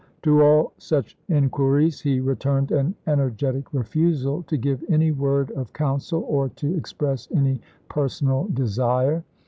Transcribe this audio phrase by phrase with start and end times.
[0.23, 6.25] To all such inquiries he returned an energetic refusal to give any word of counsel
[6.27, 9.23] or to express any personal desire.